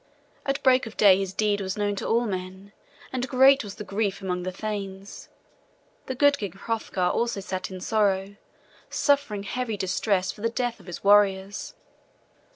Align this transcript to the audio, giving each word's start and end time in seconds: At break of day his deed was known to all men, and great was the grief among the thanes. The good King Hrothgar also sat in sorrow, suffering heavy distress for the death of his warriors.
At 0.47 0.63
break 0.63 0.87
of 0.87 0.97
day 0.97 1.19
his 1.19 1.31
deed 1.31 1.61
was 1.61 1.77
known 1.77 1.95
to 1.97 2.07
all 2.07 2.25
men, 2.25 2.71
and 3.13 3.29
great 3.29 3.63
was 3.63 3.75
the 3.75 3.83
grief 3.83 4.19
among 4.19 4.41
the 4.41 4.51
thanes. 4.51 5.29
The 6.07 6.15
good 6.15 6.39
King 6.39 6.53
Hrothgar 6.53 7.09
also 7.09 7.39
sat 7.39 7.69
in 7.69 7.79
sorrow, 7.79 8.35
suffering 8.89 9.43
heavy 9.43 9.77
distress 9.77 10.31
for 10.31 10.41
the 10.41 10.49
death 10.49 10.79
of 10.79 10.87
his 10.87 11.03
warriors. 11.03 11.75